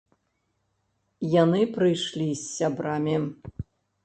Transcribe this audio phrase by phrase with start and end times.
[1.43, 3.15] Яны прыйшлі з сябрамі.